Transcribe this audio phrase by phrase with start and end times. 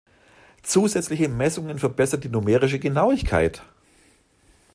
[0.63, 3.61] Zusätzliche Messungen verbessern die numerische Genauigkeit.